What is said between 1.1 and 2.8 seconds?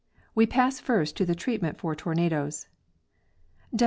to the treatment for tornadoes.